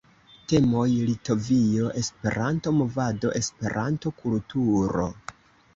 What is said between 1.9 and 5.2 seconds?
Esperanto-movado, Esperanto-kulturo.